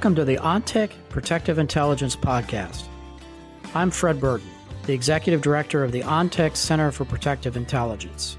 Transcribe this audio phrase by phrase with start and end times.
[0.00, 2.84] Welcome to the ONTIC Protective Intelligence Podcast.
[3.74, 4.48] I'm Fred Burton,
[4.86, 8.38] the Executive Director of the ONTIC Center for Protective Intelligence.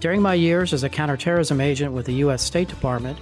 [0.00, 2.42] During my years as a counterterrorism agent with the U.S.
[2.42, 3.16] State Department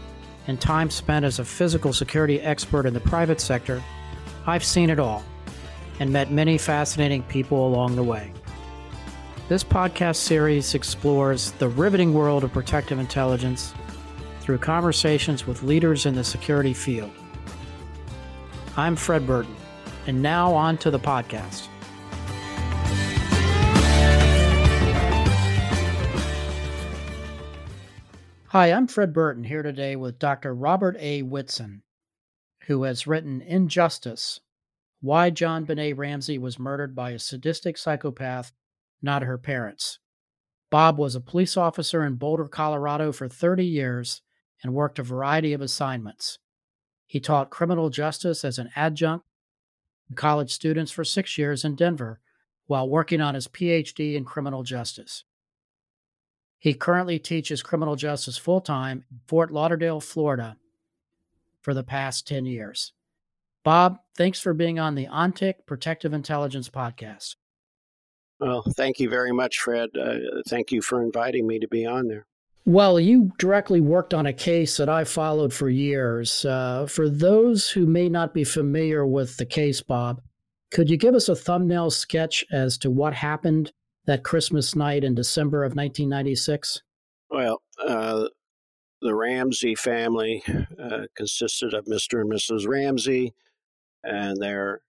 [0.46, 3.82] and time spent as a physical security expert in the private sector,
[4.46, 5.22] I've seen it all
[6.00, 8.32] and met many fascinating people along the way.
[9.50, 13.75] This podcast series explores the riveting world of protective intelligence
[14.40, 17.12] through conversations with leaders in the security field.
[18.76, 19.54] I'm Fred Burton,
[20.08, 21.68] and now on to the podcast.
[28.48, 30.52] Hi, I'm Fred Burton here today with Dr.
[30.52, 31.22] Robert A.
[31.22, 31.84] Whitson,
[32.66, 34.41] who has written Injustice
[35.00, 38.50] Why JonBenét Ramsey Was Murdered by a Sadistic Psychopath,
[39.00, 40.00] Not Her Parents.
[40.72, 44.20] Bob was a police officer in Boulder, Colorado for 30 years
[44.64, 46.41] and worked a variety of assignments.
[47.15, 49.25] He taught criminal justice as an adjunct
[50.09, 52.19] to college students for six years in Denver
[52.67, 55.23] while working on his PhD in criminal justice.
[56.59, 60.56] He currently teaches criminal justice full time in Fort Lauderdale, Florida
[61.62, 62.93] for the past 10 years.
[63.62, 67.37] Bob, thanks for being on the ONTIC Protective Intelligence Podcast.
[68.41, 69.91] Well, thank you very much, Fred.
[69.97, 72.27] Uh, thank you for inviting me to be on there.
[72.67, 76.47] Well, you directly worked on a case that I followed for years.
[76.47, 80.23] Uh, for those who may not be familiar with the case, Bob,
[80.71, 83.73] could you give us a thumbnail sketch as to what happened
[84.06, 86.81] that Christmas night in December of 1996?
[87.31, 88.29] Well, uh,
[89.03, 90.43] the Ramsey family
[90.83, 92.23] uh, consisted of Mr.
[92.23, 92.67] and Mrs.
[92.67, 93.34] Ramsey
[94.03, 94.81] and their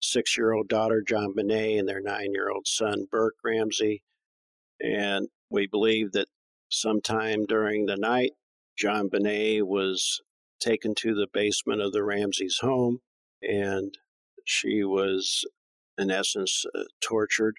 [0.00, 4.02] six year old daughter, JonBenét, and their nine year old son, Burke Ramsey.
[4.80, 6.26] And we believe that
[6.68, 8.32] sometime during the night,
[8.82, 10.20] JonBenét was
[10.60, 12.98] taken to the basement of the Ramsey's home
[13.42, 13.96] and
[14.44, 15.44] she was,
[15.98, 17.56] in essence, uh, tortured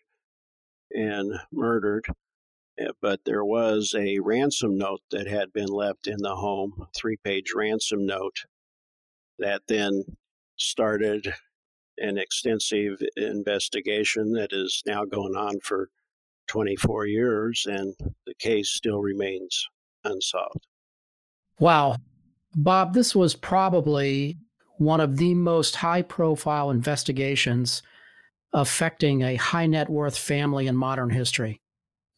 [0.92, 2.06] and murdered.
[2.80, 7.18] Eh, but there was a ransom note that had been left in the home, three
[7.18, 8.46] page ransom note,
[9.40, 10.04] that then
[10.58, 11.34] started
[11.98, 15.90] an extensive investigation that is now going on for
[16.48, 17.94] 24 years, and
[18.26, 19.68] the case still remains
[20.04, 20.68] unsolved.
[21.60, 21.98] Wow.
[22.56, 24.38] Bob, this was probably
[24.78, 27.82] one of the most high profile investigations
[28.54, 31.62] affecting a high net worth family in modern history.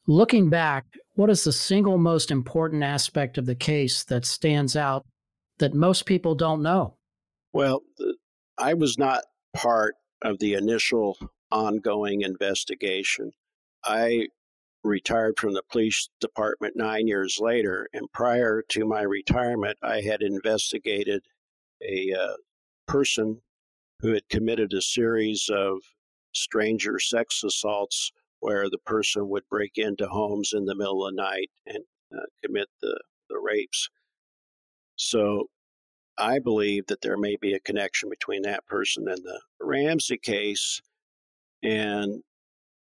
[0.08, 0.86] Looking back,
[1.16, 5.06] what is the single most important aspect of the case that stands out
[5.60, 6.96] that most people don't know?
[7.54, 7.84] Well,
[8.58, 9.24] I was not
[9.54, 11.18] part of the initial
[11.52, 13.32] ongoing investigation.
[13.84, 14.28] I
[14.84, 20.22] retired from the police department nine years later, and prior to my retirement, I had
[20.22, 21.24] investigated
[21.82, 22.36] a uh,
[22.88, 23.42] person
[24.00, 25.80] who had committed a series of
[26.34, 31.22] stranger sex assaults where the person would break into homes in the middle of the
[31.22, 33.90] night and uh, commit the, the rapes.
[34.96, 35.48] So
[36.18, 40.82] I believe that there may be a connection between that person and the Ramsey case.
[41.62, 42.24] And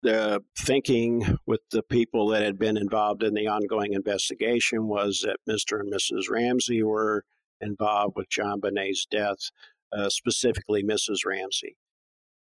[0.03, 5.37] the thinking with the people that had been involved in the ongoing investigation was that
[5.49, 5.81] Mr.
[5.81, 6.31] and Mrs.
[6.31, 7.25] Ramsey were
[7.61, 9.51] involved with JonBenét's death,
[9.93, 11.27] uh, specifically Mrs.
[11.27, 11.77] Ramsey.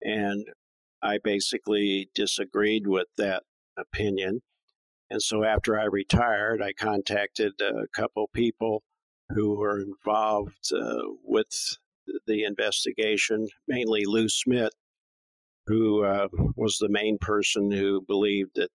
[0.01, 0.45] And
[1.01, 3.43] I basically disagreed with that
[3.77, 4.41] opinion.
[5.09, 8.83] And so after I retired, I contacted a couple people
[9.29, 11.77] who were involved uh, with
[12.27, 14.73] the investigation, mainly Lou Smith,
[15.69, 18.71] who uh, was the main person who believed that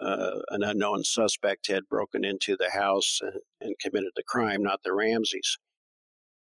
[0.00, 4.80] uh, an unknown suspect had broken into the house and, and, committed the crime, not
[4.84, 5.58] the Ramseys.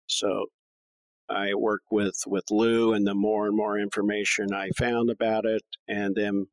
[0.06, 0.46] So
[1.28, 5.64] I worked with, with Lou, and the more and more information I found about it,
[5.88, 6.46] and then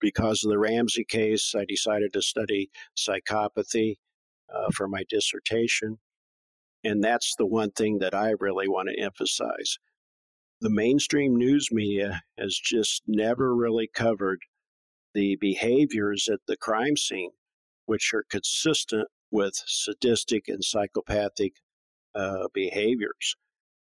[0.00, 3.96] because of the Ramsey case, I decided to study psychopathy
[4.54, 5.98] uh, for my dissertation.
[6.84, 9.78] And that's the one thing that I really want to emphasize
[10.66, 14.40] the mainstream news media has just never really covered
[15.14, 17.30] the behaviors at the crime scene,
[17.84, 21.52] which are consistent with sadistic and psychopathic
[22.16, 23.36] uh, behaviors.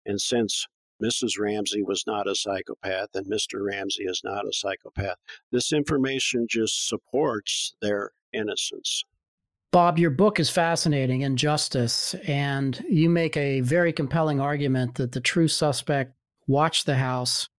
[0.07, 0.65] And since
[0.99, 1.39] Mrs.
[1.39, 3.63] Ramsey was not a psychopath and Mr.
[3.63, 5.17] Ramsey is not a psychopath,
[5.51, 9.03] this information just supports their innocence.
[9.71, 15.21] Bob, your book is fascinating, Injustice, and you make a very compelling argument that the
[15.21, 16.15] true suspect
[16.47, 17.49] watched the house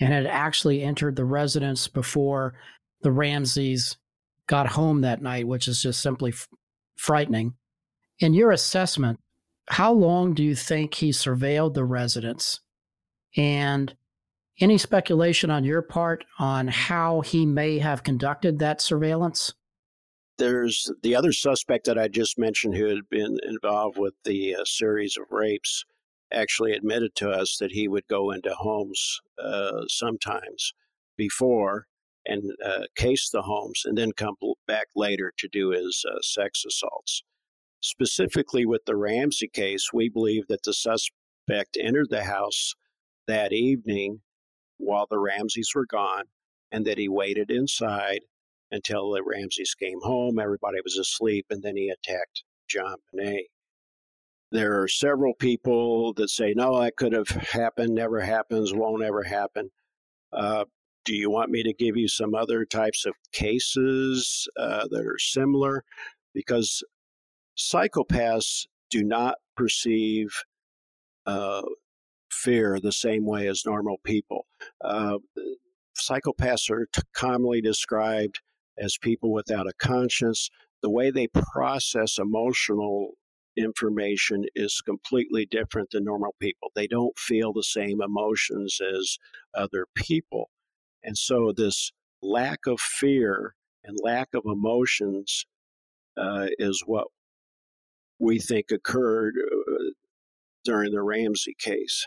[0.00, 2.54] and had actually entered the residence before
[3.02, 3.96] the Ramseys
[4.46, 6.48] got home that night, which is just simply f-
[6.96, 7.54] frightening.
[8.18, 9.20] In your assessment,
[9.68, 12.60] how long do you think he surveilled the residence?
[13.36, 13.94] And
[14.60, 19.54] any speculation on your part on how he may have conducted that surveillance?
[20.36, 24.64] There's the other suspect that I just mentioned who had been involved with the uh,
[24.64, 25.84] series of rapes
[26.32, 30.72] actually admitted to us that he would go into homes uh, sometimes
[31.16, 31.86] before
[32.26, 34.34] and uh, case the homes and then come
[34.66, 37.22] back later to do his uh, sex assaults.
[37.80, 42.74] Specifically with the Ramsey case, we believe that the suspect entered the house
[43.26, 44.20] that evening
[44.78, 46.24] while the Ramseys were gone
[46.72, 48.20] and that he waited inside
[48.70, 50.38] until the Ramseys came home.
[50.38, 53.44] Everybody was asleep, and then he attacked John JonBenét.
[54.54, 59.24] There are several people that say, no, that could have happened, never happens, won't ever
[59.24, 59.70] happen.
[60.32, 60.66] Uh,
[61.04, 65.18] do you want me to give you some other types of cases uh, that are
[65.18, 65.82] similar?
[66.32, 66.84] Because
[67.58, 70.28] psychopaths do not perceive
[71.26, 71.62] uh,
[72.30, 74.46] fear the same way as normal people.
[74.80, 75.18] Uh,
[76.00, 78.40] psychopaths are t- commonly described
[78.78, 80.48] as people without a conscience.
[80.80, 83.14] The way they process emotional
[83.56, 86.70] information is completely different than normal people.
[86.74, 89.18] They don't feel the same emotions as
[89.54, 90.50] other people.
[91.02, 91.92] And so, this
[92.22, 93.54] lack of fear
[93.84, 95.46] and lack of emotions
[96.16, 97.08] uh, is what
[98.18, 99.90] we think occurred uh,
[100.64, 102.06] during the Ramsey case.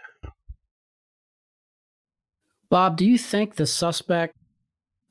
[2.70, 4.36] Bob, do you think the suspect,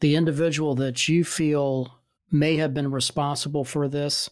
[0.01, 2.01] the individual that you feel
[2.31, 4.29] may have been responsible for this,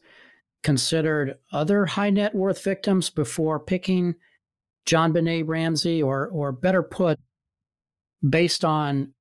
[0.64, 4.16] considered other high net worth victims before picking
[4.86, 7.18] JonBenét Ramsey, or, or better put,
[8.28, 9.14] based on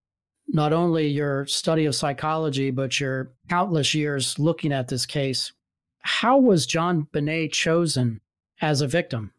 [0.48, 5.54] not only your study of psychology, but your countless years looking at this case,
[6.00, 8.20] how was JonBenét chosen
[8.62, 9.32] as a victim?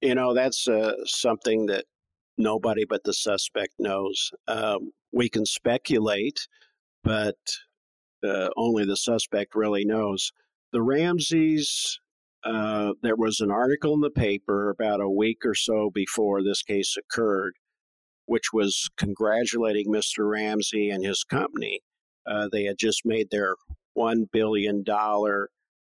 [0.00, 1.84] You know, that's uh, something that
[2.38, 4.30] nobody but the suspect knows.
[4.48, 6.48] Um, we can speculate,
[7.04, 7.36] but
[8.24, 10.32] uh, only the suspect really knows.
[10.72, 12.00] The Ramseys,
[12.44, 16.62] uh, there was an article in the paper about a week or so before this
[16.62, 17.54] case occurred,
[18.26, 20.30] which was congratulating Mr.
[20.30, 21.80] Ramsey and his company.
[22.26, 23.54] Uh, they had just made their
[23.98, 24.84] $1 billion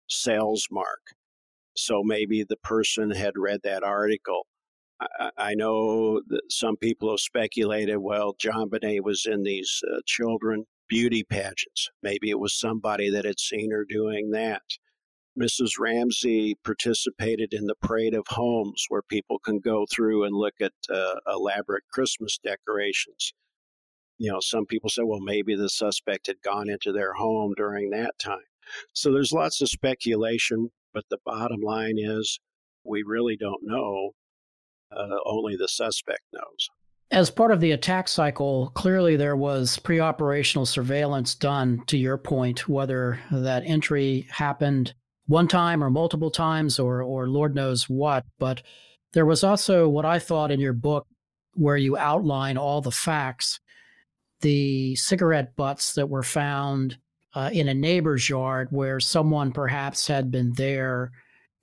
[0.07, 1.01] sales mark.
[1.75, 4.45] So maybe the person had read that article.
[5.37, 11.23] I, know that some people have speculated, well, JonBenét was in these uh, children beauty
[11.23, 11.89] pageants.
[12.03, 14.63] Maybe it was somebody that had seen her doing that.
[15.39, 15.79] Mrs.
[15.79, 20.73] Ramsey participated in the Parade of Homes, where people can go through and look at
[20.89, 23.33] uh, elaborate Christmas decorations.
[24.17, 27.91] You know, some people say, well, maybe the suspect had gone into their home during
[27.91, 28.39] that time.
[28.93, 32.39] So there's lots of speculation, but the bottom line is
[32.83, 34.11] we really don't know.
[34.91, 36.69] Uh, only the suspect knows.
[37.11, 42.17] As part of the attack cycle, clearly there was pre operational surveillance done, to your
[42.17, 44.93] point, whether that entry happened
[45.25, 48.25] one time or multiple times or, or Lord knows what.
[48.37, 48.61] But
[49.13, 51.07] there was also what I thought in your book
[51.53, 53.59] where you outline all the facts
[54.41, 56.97] the cigarette butts that were found
[57.35, 61.11] uh, in a neighbor's yard where someone perhaps had been there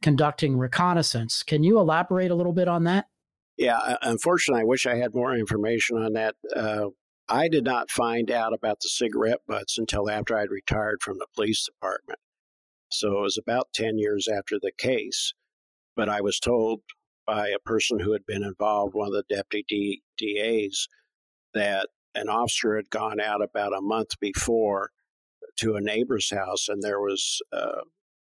[0.02, 1.42] conducting reconnaissance.
[1.42, 3.06] Can you elaborate a little bit on that?
[3.56, 6.34] Yeah, unfortunately, I wish I had more information on that.
[6.54, 6.88] Uh,
[7.28, 11.26] I did not find out about the cigarette butts until after I'd retired from the
[11.34, 12.20] police department.
[12.90, 15.32] So it was about 10 years after the case.
[15.96, 16.82] But I was told
[17.26, 20.86] by a person who had been involved, one of the deputy DAs,
[21.54, 24.90] that an officer had gone out about a month before
[25.58, 27.80] to a neighbor's house and there was uh,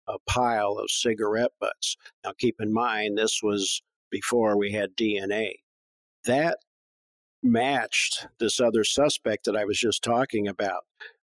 [0.07, 1.95] a pile of cigarette butts.
[2.23, 5.53] Now, keep in mind, this was before we had DNA.
[6.25, 6.57] That
[7.43, 10.83] matched this other suspect that I was just talking about.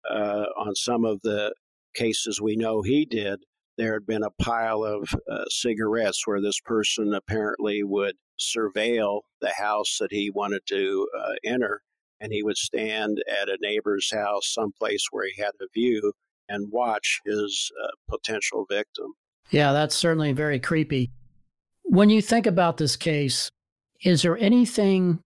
[0.08, 1.54] Uh, on some of the
[1.94, 3.40] cases we know he did,
[3.76, 9.52] there had been a pile of uh, cigarettes where this person apparently would surveil the
[9.56, 11.82] house that he wanted to uh, enter,
[12.20, 16.12] and he would stand at a neighbor's house, someplace where he had a view,
[16.49, 19.12] and watch his uh, potential victim.
[19.50, 21.10] Yeah, that's certainly very creepy.
[21.90, 23.50] When you think about this case,
[24.04, 25.25] is there anything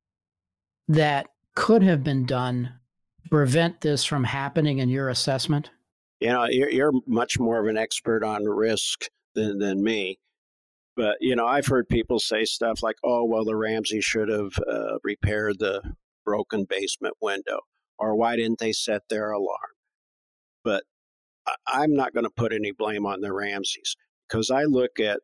[0.88, 2.72] that could have been done
[3.22, 5.70] to prevent this from happening in your assessment?
[6.20, 10.18] You know, you're, you're much more of an expert on risk than, than me.
[10.96, 14.52] But, you know, I've heard people say stuff like, oh, well, the Ramsey should have
[14.66, 15.82] uh, repaired the
[16.24, 17.60] broken basement window,
[17.98, 19.58] or why didn't they set their alarm?
[20.64, 20.84] But
[21.66, 25.20] I'm not going to put any blame on the Ramseys because I look at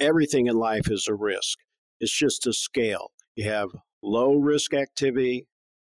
[0.00, 1.58] everything in life is a risk.
[2.00, 3.12] It's just a scale.
[3.36, 3.68] You have
[4.02, 5.46] low risk activity,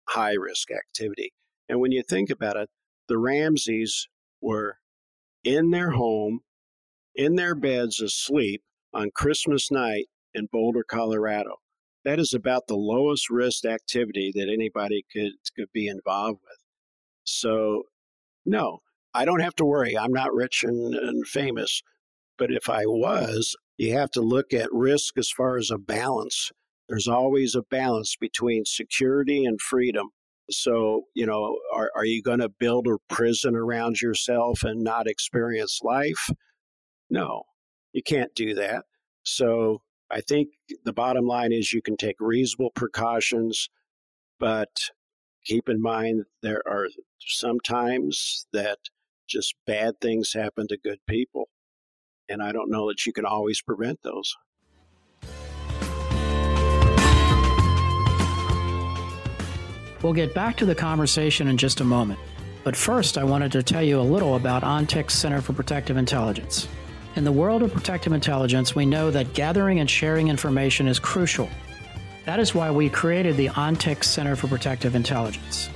[0.09, 1.33] high risk activity.
[1.69, 2.69] And when you think about it,
[3.07, 4.07] the Ramseys
[4.41, 4.77] were
[5.43, 6.41] in their home,
[7.15, 8.61] in their beds asleep
[8.93, 11.57] on Christmas night in Boulder, Colorado.
[12.05, 16.59] That is about the lowest risk activity that anybody could, could be involved with.
[17.23, 17.83] So,
[18.45, 18.79] no,
[19.13, 19.97] I don't have to worry.
[19.97, 21.81] I'm not rich and, and famous.
[22.37, 26.51] But if I was, you have to look at risk as far as a balance.
[26.89, 30.09] There's always a balance between security and freedom.
[30.51, 35.07] So, you know, are, are you going to build a prison around yourself and not
[35.07, 36.29] experience life?
[37.09, 37.43] No,
[37.93, 38.83] you can't do that.
[39.23, 40.49] So, I think
[40.83, 43.69] the bottom line is you can take reasonable precautions,
[44.39, 44.69] but
[45.43, 46.87] keep in mind there are
[47.19, 48.77] sometimes that
[49.27, 51.49] just bad things happen to good people.
[52.29, 54.35] And I don't know that you can always prevent those.
[60.01, 62.19] We'll get back to the conversation in just a moment.
[62.63, 66.67] But first, I wanted to tell you a little about ONTIC's Center for Protective Intelligence.
[67.15, 71.49] In the world of protective intelligence, we know that gathering and sharing information is crucial.
[72.25, 75.69] That is why we created the ONTIC Center for Protective Intelligence.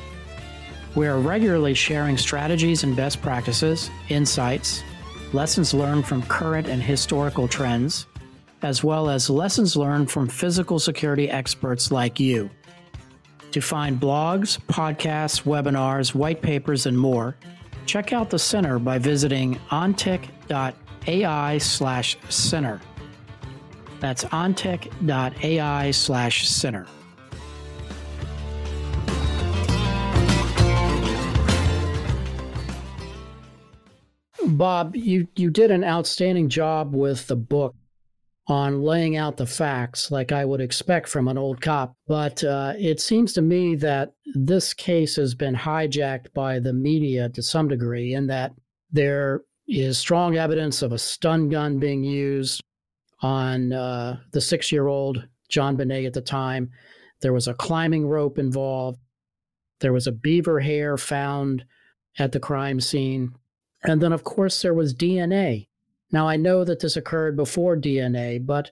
[0.95, 4.83] We are regularly sharing strategies and best practices, insights,
[5.33, 8.07] lessons learned from current and historical trends,
[8.61, 12.49] as well as lessons learned from physical security experts like you.
[13.51, 17.37] To find blogs, podcasts, webinars, white papers, and more,
[17.85, 22.81] check out the center by visiting ontic.ai slash center.
[23.99, 26.87] That's ontic.ai slash center.
[34.57, 37.75] Bob, you, you did an outstanding job with the book
[38.47, 41.95] on laying out the facts like I would expect from an old cop.
[42.07, 47.29] But uh, it seems to me that this case has been hijacked by the media
[47.29, 48.53] to some degree, in that
[48.91, 52.61] there is strong evidence of a stun gun being used
[53.21, 56.69] on uh, the six year old JonBenét at the time.
[57.21, 58.99] There was a climbing rope involved.
[59.81, 61.65] There was a beaver hair found
[62.17, 63.33] at the crime scene.
[63.83, 65.67] And then, of course, there was DNA.
[66.11, 68.71] Now, I know that this occurred before DNA, but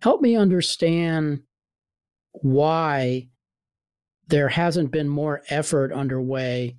[0.00, 1.42] help me understand
[2.32, 3.28] why
[4.28, 6.76] there hasn't been more effort underway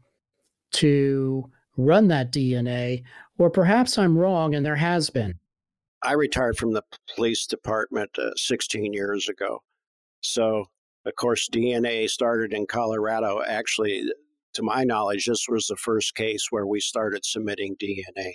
[0.71, 3.03] to run that DNA,
[3.37, 5.35] or perhaps I'm wrong and there has been.
[6.03, 6.83] I retired from the
[7.15, 9.63] police department uh, 16 years ago.
[10.21, 10.65] So,
[11.05, 13.41] of course, DNA started in Colorado.
[13.45, 14.11] Actually,
[14.55, 18.33] to my knowledge, this was the first case where we started submitting DNA.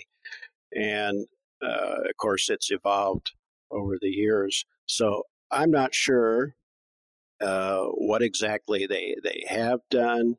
[0.73, 1.27] And
[1.61, 3.33] uh, of course, it's evolved
[3.69, 4.65] over the years.
[4.85, 6.55] So I'm not sure
[7.41, 10.35] uh, what exactly they, they have done.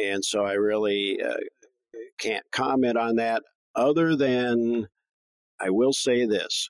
[0.00, 1.34] And so I really uh,
[2.18, 3.42] can't comment on that
[3.74, 4.88] other than
[5.60, 6.68] I will say this.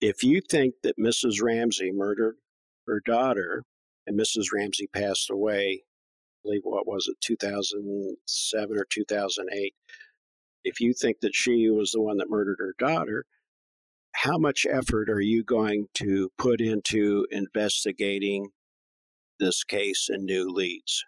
[0.00, 1.42] If you think that Mrs.
[1.42, 2.36] Ramsey murdered
[2.86, 3.64] her daughter
[4.06, 4.46] and Mrs.
[4.52, 5.82] Ramsey passed away
[6.42, 9.74] believe what was it 2007 or 2008
[10.62, 13.24] if you think that she was the one that murdered her daughter
[14.12, 18.48] how much effort are you going to put into investigating
[19.38, 21.04] this case and new leads?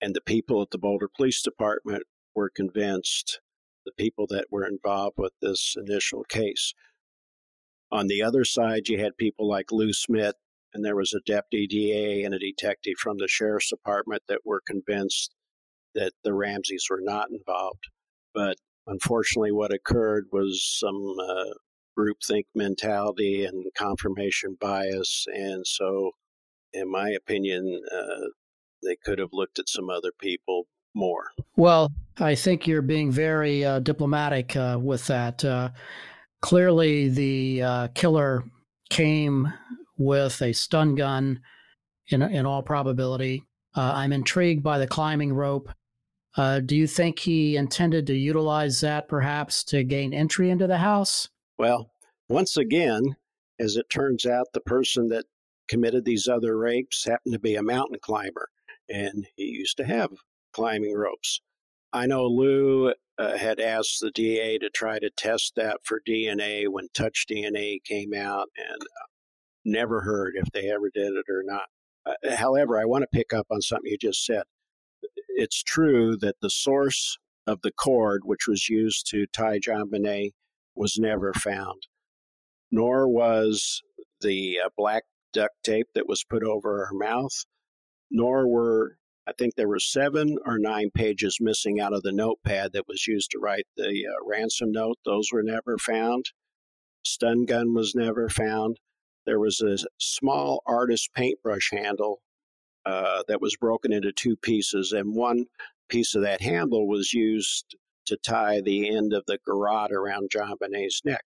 [0.00, 2.02] And the people at the boulder police department
[2.34, 3.40] were convinced
[3.84, 6.74] the people that were involved with this initial case.
[7.90, 10.36] On the other side you had people like lou smith
[10.72, 14.62] and there was a deputy DA and a detective from the sheriff's department that were
[14.66, 15.34] convinced
[15.94, 17.88] that the Ramseys were not involved.
[18.34, 21.54] But unfortunately, what occurred was some uh,
[21.98, 25.26] groupthink mentality and confirmation bias.
[25.32, 26.12] And so,
[26.72, 28.28] in my opinion, uh,
[28.82, 31.30] they could have looked at some other people more.
[31.56, 35.44] Well, I think you're being very uh, diplomatic uh, with that.
[35.44, 35.70] Uh,
[36.40, 38.44] clearly, the uh, killer
[38.88, 39.52] came
[40.00, 41.40] with a stun gun
[42.08, 43.44] in, in all probability.
[43.76, 45.70] Uh, I'm intrigued by the climbing rope.
[46.36, 50.78] Uh, do you think he intended to utilize that perhaps to gain entry into the
[50.78, 51.28] house?
[51.58, 51.90] Well,
[52.28, 53.16] once again,
[53.58, 55.26] as it turns out, the person that
[55.68, 58.48] committed these other rapes happened to be a mountain climber,
[58.88, 60.10] and he used to have
[60.52, 61.40] climbing ropes.
[61.92, 66.68] I know Lou uh, had asked the DA to try to test that for DNA
[66.68, 68.80] when Touch DNA came out, and
[69.64, 71.66] never heard if they ever did it or not.
[72.06, 74.44] Uh, however, I want to pick up on something you just said.
[75.28, 80.32] It's true that the source of the cord, which was used to tie JonBenét,
[80.74, 81.82] was never found.
[82.70, 83.82] nor was
[84.22, 87.44] the uh, black duct tape that was put over her mouth,
[88.10, 88.96] nor were
[89.28, 93.06] I think there were seven or nine pages missing out of the notepad that was
[93.06, 94.98] used to write the uh, ransom note.
[95.04, 96.26] Those were never found.
[97.04, 98.78] Stun gun was never found.
[99.26, 102.20] There was a small artist paintbrush handle
[102.86, 105.46] uh, that was broken into two pieces, and one
[105.88, 111.02] piece of that handle was used to tie the end of the garrote around JonBenét's
[111.04, 111.24] neck.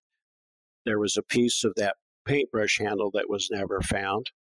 [0.84, 1.96] There was a piece of that
[2.26, 4.30] paintbrush handle that was never found.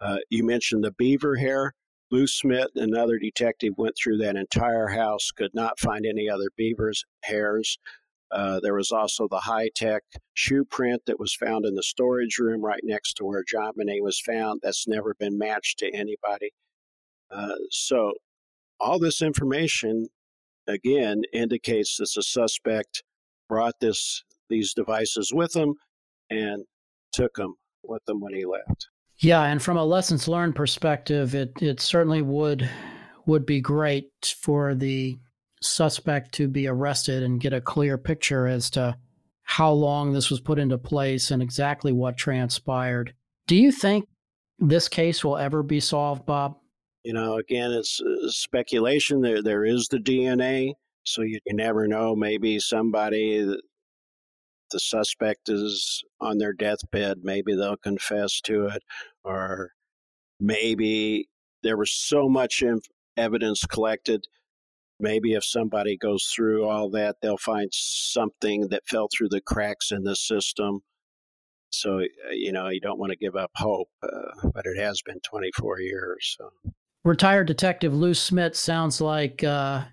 [0.00, 1.74] Uh, you mentioned the beaver hair.
[2.10, 7.04] Lou Smith, another detective, went through that entire house, could not find any other beaver's
[7.22, 7.78] hairs.
[8.30, 10.02] Uh, there was also the high tech
[10.34, 14.20] shoe print that was found in the storage room right next to where JonBenét was
[14.20, 14.60] found.
[14.62, 16.50] That's never been matched to anybody.
[17.30, 18.12] Uh, so,
[18.80, 20.08] all this information,
[20.66, 23.02] again, indicates that the suspect
[23.48, 25.74] brought this these devices with him
[26.30, 26.64] and
[27.12, 28.88] took them with him when he left.
[29.18, 32.68] Yeah, and from a lessons learned perspective, it it certainly would
[33.26, 35.18] would be great for the
[35.62, 38.96] suspect to be arrested and get a clear picture as to
[39.42, 43.14] how long this was put into place and exactly what transpired.
[43.46, 44.06] Do you think
[44.58, 46.56] this case will ever be solved, Bob?
[47.04, 49.20] You know, again, it's uh, speculation.
[49.20, 50.72] There, there is the DNA,
[51.04, 52.16] so you, you never know.
[52.16, 53.44] Maybe somebody,
[54.72, 57.18] the suspect is on their deathbed.
[57.22, 58.82] Maybe they'll confess to it,
[59.22, 59.70] or
[60.40, 61.28] maybe
[61.62, 64.26] there was so much inf- evidence collected
[64.98, 69.90] maybe if somebody goes through all that, they'll find something that fell through the cracks
[69.90, 70.80] in the system.
[71.70, 75.02] So, uh, you know, you don't want to give up hope, uh, but it has
[75.02, 76.36] been 24 years.
[76.38, 76.50] So.
[77.04, 79.84] Retired Detective Lou Smith sounds like uh,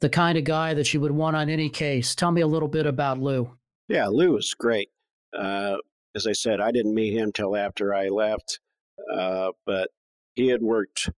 [0.00, 2.14] the kind of guy that you would want on any case.
[2.14, 3.50] Tell me a little bit about Lou.
[3.88, 4.88] Yeah, Lou is great.
[5.36, 5.76] Uh,
[6.14, 8.60] as I said, I didn't meet him till after I left,
[9.14, 9.90] uh, but
[10.34, 11.10] he had worked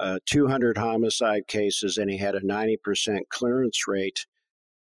[0.00, 4.26] uh, 200 homicide cases, and he had a 90% clearance rate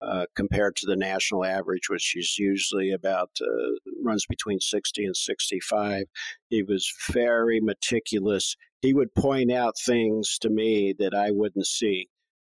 [0.01, 5.16] uh, compared to the national average, which is usually about uh, runs between 60 and
[5.16, 6.05] 65.
[6.48, 8.57] He was very meticulous.
[8.81, 12.09] He would point out things to me that I wouldn't see.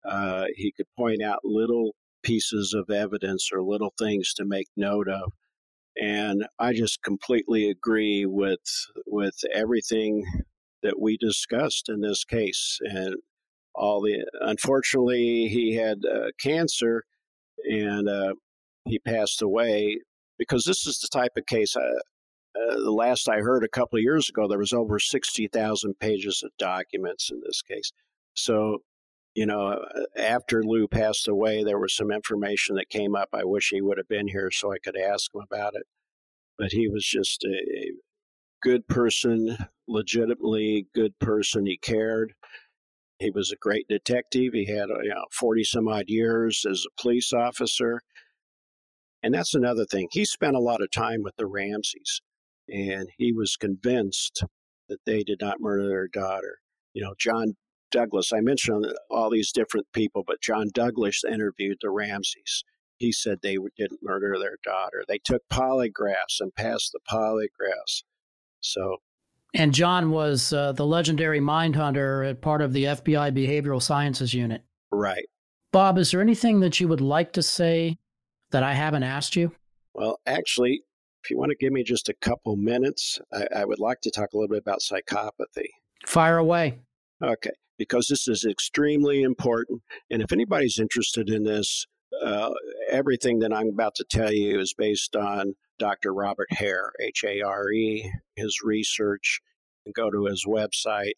[0.07, 5.07] Uh, he could point out little pieces of evidence or little things to make note
[5.07, 5.31] of
[5.99, 8.59] and I just completely agree with
[9.05, 10.23] with everything
[10.83, 12.79] that we discussed in this case.
[12.81, 13.15] And
[13.75, 17.03] all the unfortunately, he had uh, cancer,
[17.69, 18.33] and uh,
[18.85, 19.99] he passed away
[20.37, 21.75] because this is the type of case.
[21.75, 25.47] Uh, uh the last I heard a couple of years ago, there was over sixty
[25.47, 27.91] thousand pages of documents in this case.
[28.33, 28.79] So,
[29.35, 33.29] you know, uh, after Lou passed away, there was some information that came up.
[33.33, 35.83] I wish he would have been here so I could ask him about it.
[36.57, 37.91] But he was just a,
[38.61, 41.65] good person, legitimately good person.
[41.65, 42.33] He cared.
[43.19, 44.53] He was a great detective.
[44.53, 48.01] He had you know, 40 some odd years as a police officer.
[49.21, 50.07] And that's another thing.
[50.11, 52.21] He spent a lot of time with the Ramseys,
[52.69, 54.43] and he was convinced
[54.87, 56.59] that they did not murder their daughter.
[56.93, 57.55] You know, John
[57.91, 62.63] Douglas, I mentioned all these different people, but John Douglas interviewed the Ramseys.
[62.97, 65.03] He said they didn't murder their daughter.
[65.07, 68.03] They took polygraphs and passed the polygraphs.
[68.61, 68.97] So,
[69.53, 74.33] and John was uh, the legendary mind hunter at part of the FBI Behavioral Sciences
[74.33, 74.61] Unit.
[74.91, 75.25] Right.
[75.71, 77.97] Bob, is there anything that you would like to say
[78.51, 79.51] that I haven't asked you?
[79.93, 80.81] Well, actually,
[81.23, 84.11] if you want to give me just a couple minutes, I, I would like to
[84.11, 85.67] talk a little bit about psychopathy.
[86.05, 86.79] Fire away.
[87.23, 89.81] Okay, because this is extremely important.
[90.09, 91.85] And if anybody's interested in this,
[92.23, 92.51] uh,
[92.89, 96.13] everything that I'm about to tell you is based on Dr.
[96.13, 99.41] Robert Hare, H A R E, his research,
[99.85, 101.13] and go to his website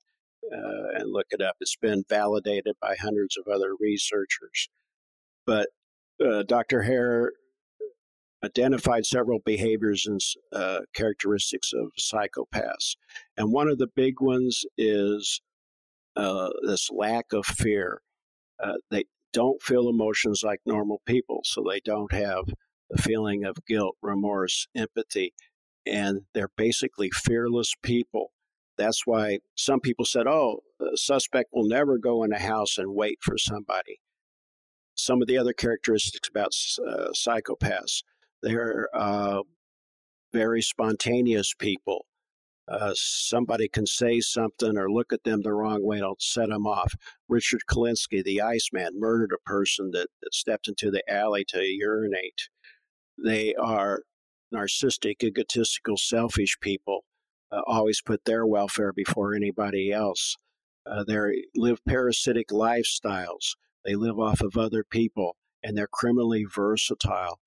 [0.51, 1.55] uh, and look it up.
[1.59, 4.69] It's been validated by hundreds of other researchers.
[5.45, 5.69] But
[6.23, 6.83] uh, Dr.
[6.83, 7.31] Hare
[8.43, 10.19] identified several behaviors and
[10.51, 12.95] uh, characteristics of psychopaths.
[13.37, 15.41] And one of the big ones is
[16.15, 18.01] uh, this lack of fear.
[18.61, 22.45] Uh, they don't feel emotions like normal people, so they don't have
[22.91, 25.33] the feeling of guilt, remorse, empathy,
[25.85, 28.31] and they're basically fearless people.
[28.77, 32.95] That's why some people said, oh, the suspect will never go in a house and
[32.95, 33.99] wait for somebody.
[34.95, 36.51] Some of the other characteristics about
[36.87, 38.03] uh, psychopaths,
[38.41, 39.41] they're uh,
[40.33, 42.05] very spontaneous people.
[42.67, 46.65] Uh, somebody can say something or look at them the wrong way, it'll set them
[46.65, 46.93] off.
[47.27, 52.49] Richard Kuklinski, the Iceman, murdered a person that, that stepped into the alley to urinate.
[53.23, 54.01] They are
[54.53, 57.03] narcissistic, egotistical, selfish people
[57.51, 60.37] uh, always put their welfare before anybody else.
[60.85, 63.55] Uh, they live parasitic lifestyles.
[63.85, 67.39] They live off of other people, and they're criminally versatile.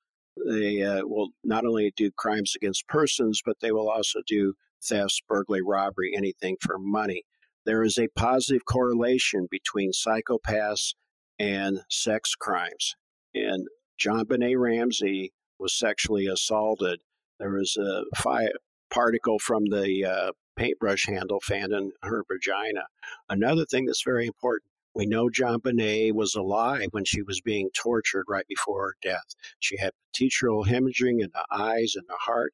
[0.49, 5.21] They uh, will not only do crimes against persons, but they will also do thefts,
[5.29, 7.23] burglary, robbery, anything for money.
[7.65, 10.95] There is a positive correlation between psychopaths
[11.39, 12.95] and sex crimes.
[13.35, 13.67] And
[13.99, 17.01] JonBenét Ramsey was sexually assaulted.
[17.39, 18.53] There was a fi-
[18.91, 22.85] particle from the uh, paintbrush handle found in her vagina.
[23.29, 28.27] Another thing that's very important we know JonBenét was alive when she was being tortured
[28.29, 29.35] right before her death.
[29.59, 32.53] She had petechial hemorrhaging in the eyes and the heart.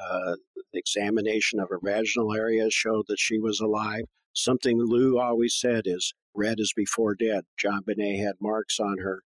[0.00, 0.36] Uh,
[0.72, 4.04] the examination of her vaginal area showed that she was alive.
[4.32, 7.44] Something Lou always said is red is before dead.
[7.62, 9.22] JonBenét had marks on her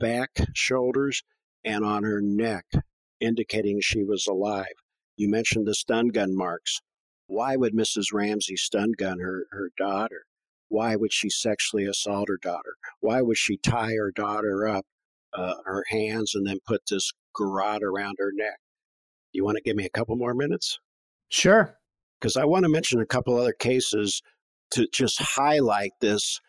[0.00, 1.22] back, shoulders,
[1.64, 2.66] and on her neck,
[3.20, 4.74] indicating she was alive.
[5.16, 6.80] You mentioned the stun gun marks.
[7.26, 8.12] Why would Mrs.
[8.12, 10.24] Ramsey stun gun her, her daughter?
[10.68, 12.76] Why would she sexually assault her daughter?
[13.00, 14.86] Why would she tie her daughter up,
[15.32, 18.58] uh, her hands, and then put this garrote around her neck?
[19.32, 20.78] You want to give me a couple more minutes?
[21.28, 21.78] Sure.
[22.20, 24.22] Because I want to mention a couple other cases
[24.72, 26.40] to just highlight this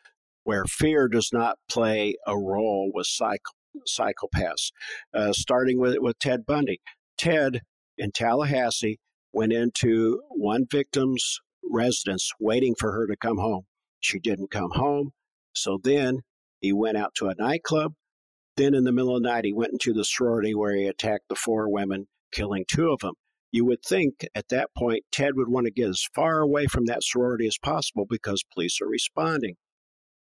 [0.43, 3.41] where fear does not play a role with psych-
[3.87, 4.71] psychopaths,
[5.13, 6.79] uh, starting with, with Ted Bundy.
[7.17, 7.61] Ted
[7.97, 8.99] in Tallahassee
[9.31, 13.63] went into one victim's residence waiting for her to come home.
[13.99, 15.11] She didn't come home.
[15.53, 16.19] So then
[16.59, 17.93] he went out to a nightclub.
[18.55, 21.29] Then in the middle of the night, he went into the sorority where he attacked
[21.29, 23.13] the four women, killing two of them.
[23.51, 26.85] You would think at that point Ted would want to get as far away from
[26.85, 29.55] that sorority as possible because police are responding.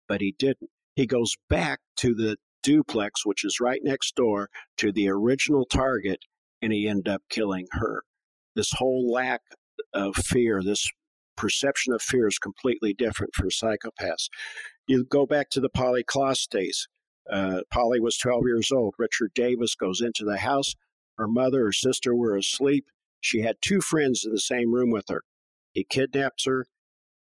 [0.08, 0.70] But he didn't.
[0.96, 6.20] He goes back to the duplex, which is right next door to the original target,
[6.62, 8.02] and he ended up killing her.
[8.54, 9.40] This whole lack
[9.94, 10.88] of fear, this
[11.36, 14.28] perception of fear is completely different for psychopaths.
[14.86, 16.88] You go back to the Polly Klaas days.
[17.30, 18.94] Uh, Polly was 12 years old.
[18.98, 20.74] Richard Davis goes into the house.
[21.16, 22.86] Her mother, her sister were asleep.
[23.20, 25.22] She had two friends in the same room with her.
[25.72, 26.66] He kidnaps her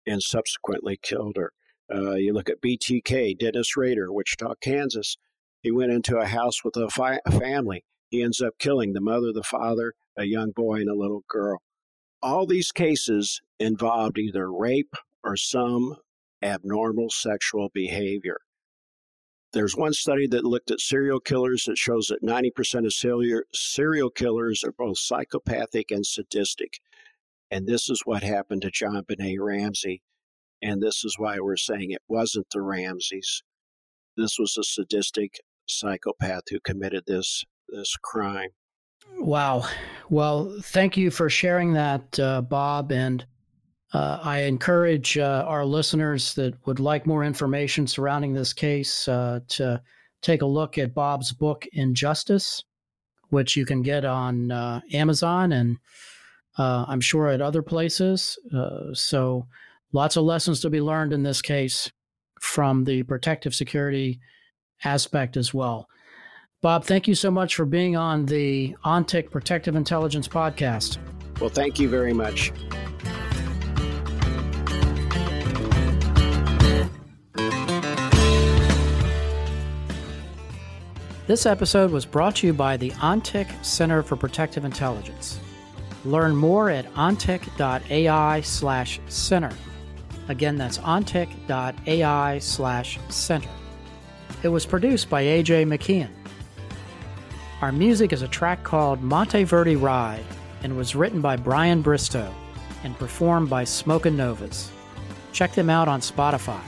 [0.07, 1.53] and subsequently killed her.
[1.95, 5.17] Uh, you look at BTK, Dennis Rader, Wichita, Kansas.
[5.63, 7.85] He went into a house with a, fi- a family.
[8.11, 11.63] He ends up killing the mother, the father, a young boy, and a little girl.
[12.23, 15.97] All these cases involved either rape or some
[16.43, 18.39] abnormal sexual behavior.
[19.53, 24.65] There's one study that looked at serial killers that shows that 90% of serial killers
[24.65, 26.81] are both psychopathic and sadistic.
[27.51, 30.03] And this is what happened to JonBenét Ramsey.
[30.63, 33.43] And this is why we're saying it wasn't the Ramseys.
[34.17, 38.51] This was a sadistic psychopath who committed this this crime.
[39.19, 39.65] Wow.
[40.11, 42.93] Well, thank you for sharing that, uh, Bob.
[42.93, 43.25] And
[43.93, 49.41] uh, I encourage uh, our listeners that would like more information surrounding this case uh,
[49.49, 49.83] to
[50.23, 52.63] take a look at Bob's book, Injustice,
[53.31, 55.79] which you can get on uh, Amazon and
[56.59, 58.39] uh, I'm sure at other places.
[58.93, 59.47] so,
[59.93, 61.91] lots of lessons to be learned in this case
[62.41, 64.21] from the protective security
[64.85, 65.87] aspect as well.
[66.61, 70.99] Bob, thank you so much for being on the ONTIC Protective Intelligence podcast.
[71.41, 72.53] Well, thank you very much.
[81.27, 85.41] This episode was brought to you by the ONTIC Center for Protective Intelligence.
[86.05, 89.53] Learn more at ontic.ai slash center.
[90.29, 93.51] Again, that's ontic.ai slash center.
[94.43, 96.11] It was produced by AJ McKeon.
[97.61, 100.25] Our music is a track called Monteverdi Ride
[100.63, 102.33] and was written by Brian Bristow
[102.83, 104.71] and performed by Smokin' Novas.
[105.33, 106.61] Check them out on Spotify.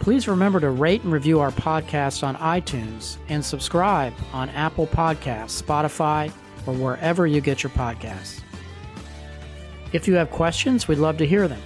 [0.00, 5.62] Please remember to rate and review our podcast on iTunes and subscribe on Apple Podcasts,
[5.62, 6.32] Spotify,
[6.66, 8.40] or wherever you get your podcasts.
[9.92, 11.60] If you have questions, we'd love to hear them.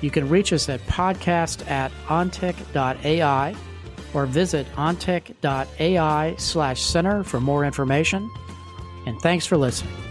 [0.00, 3.54] You can reach us at podcast at ontic.ai
[4.14, 8.30] or visit ontic.ai slash center for more information.
[9.06, 10.09] And thanks for listening.